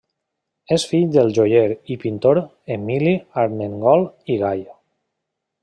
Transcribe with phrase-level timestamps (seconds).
[0.75, 2.41] És fill del joier i pintor
[2.77, 3.13] Emili
[3.45, 4.69] Armengol i Gall.